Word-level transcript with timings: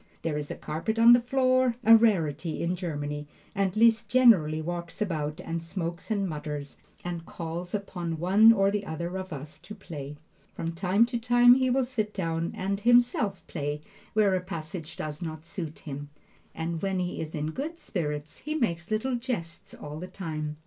There 0.23 0.35
is 0.35 0.49
a 0.49 0.55
carpet 0.55 0.97
on 0.97 1.13
the 1.13 1.21
floor, 1.21 1.75
a 1.83 1.95
rarity 1.95 2.63
in 2.63 2.75
Germany, 2.75 3.27
and 3.53 3.75
Liszt 3.77 4.09
generally 4.09 4.59
walks 4.59 4.99
about 4.99 5.39
and 5.39 5.61
smokes 5.61 6.09
and 6.09 6.27
mutters, 6.27 6.77
and 7.05 7.23
calls 7.23 7.75
upon 7.75 8.17
one 8.17 8.51
or 8.51 8.71
the 8.71 8.83
other 8.83 9.15
of 9.15 9.31
us 9.31 9.59
to 9.59 9.75
play. 9.75 10.17
From 10.55 10.71
time 10.71 11.05
to 11.05 11.19
time 11.19 11.53
he 11.53 11.69
will 11.69 11.85
sit 11.85 12.15
down 12.15 12.51
and 12.55 12.79
himself 12.79 13.45
play 13.45 13.81
where 14.13 14.33
a 14.33 14.41
passage 14.41 14.97
does 14.97 15.21
not 15.21 15.45
suit 15.45 15.77
him, 15.77 16.09
and 16.55 16.81
when 16.81 16.97
he 16.97 17.21
is 17.21 17.35
in 17.35 17.51
good 17.51 17.77
spirits 17.77 18.39
he 18.39 18.55
makes 18.55 18.89
little 18.89 19.15
jests 19.17 19.75
all 19.75 19.99
the 19.99 20.07
time. 20.07 20.57